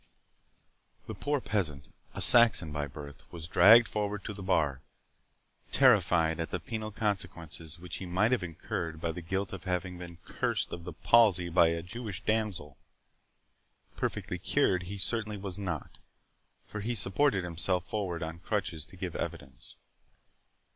The 1.05 1.13
poor 1.13 1.39
peasant, 1.39 1.93
a 2.15 2.21
Saxon 2.21 2.71
by 2.71 2.87
birth, 2.87 3.21
was 3.31 3.47
dragged 3.47 3.87
forward 3.87 4.23
to 4.23 4.33
the 4.33 4.41
bar, 4.41 4.81
terrified 5.71 6.39
at 6.39 6.49
the 6.49 6.59
penal 6.59 6.89
consequences 6.89 7.77
which 7.77 7.97
he 7.97 8.07
might 8.07 8.31
have 8.31 8.41
incurred 8.41 8.99
by 8.99 9.11
the 9.11 9.21
guilt 9.21 9.53
of 9.53 9.65
having 9.65 9.99
been 9.99 10.17
cured 10.25 10.57
of 10.71 10.85
the 10.85 10.93
palsy 10.93 11.49
by 11.49 11.67
a 11.67 11.83
Jewish 11.83 12.21
damsel. 12.23 12.79
Perfectly 13.95 14.39
cured 14.39 14.85
he 14.89 14.97
certainly 14.97 15.37
was 15.37 15.59
not, 15.59 15.99
for 16.65 16.79
he 16.79 16.95
supported 16.95 17.43
himself 17.43 17.85
forward 17.85 18.23
on 18.23 18.39
crutches 18.39 18.85
to 18.85 18.95
give 18.95 19.15
evidence. 19.15 19.75